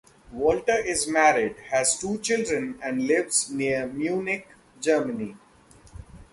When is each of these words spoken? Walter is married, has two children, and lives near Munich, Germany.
Walter 0.31 0.79
is 0.79 1.07
married, 1.07 1.57
has 1.69 1.99
two 1.99 2.17
children, 2.17 2.79
and 2.81 3.05
lives 3.05 3.51
near 3.51 3.85
Munich, 3.85 4.47
Germany. 4.81 5.35